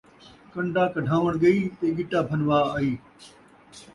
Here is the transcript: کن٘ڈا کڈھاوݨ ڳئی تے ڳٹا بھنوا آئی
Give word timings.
کن٘ڈا 0.51 0.83
کڈھاوݨ 0.93 1.31
ڳئی 1.41 1.59
تے 1.79 1.87
ڳٹا 1.97 2.19
بھنوا 2.27 2.59
آئی 2.75 2.91